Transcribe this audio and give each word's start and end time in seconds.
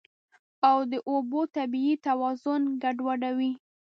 او 0.69 0.77
د 0.91 0.93
اوبو 1.09 1.41
طبیعي 1.55 1.95
توازن 2.05 2.61
ګډوډوي. 2.81 3.51